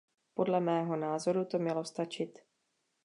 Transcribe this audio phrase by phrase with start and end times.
[0.33, 2.39] Podle mého názoru to mělo stačit.